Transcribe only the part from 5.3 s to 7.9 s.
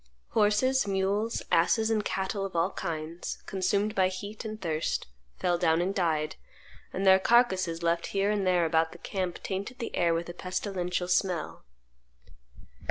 fell down and died; and their carcasses,